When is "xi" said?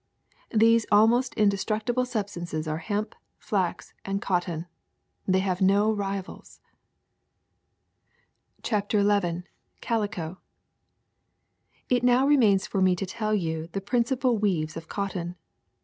9.21-9.43